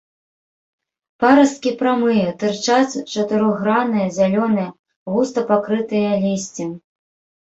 Парасткі 1.23 1.73
прамыя, 1.81 2.31
тырчаць, 2.43 2.95
чатырохгранныя, 3.13 4.07
зялёныя, 4.15 4.69
густа 5.11 5.39
пакрытыя 5.53 6.11
лісцем. 6.25 6.71